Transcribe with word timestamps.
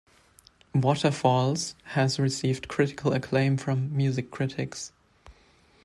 "Waterfalls" 0.73 1.75
has 1.93 2.17
received 2.17 2.67
critical 2.67 3.13
acclaim 3.13 3.55
from 3.55 3.95
music 3.95 4.31
critics. 4.31 4.91